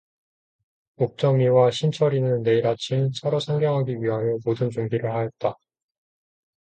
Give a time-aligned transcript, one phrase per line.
[0.95, 5.53] 옥점이와 신철이는 내일 아침 차로 상경 하기 위하여 모든 준비를 하였다.